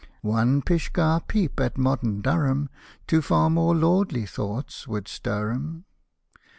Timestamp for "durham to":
2.21-3.21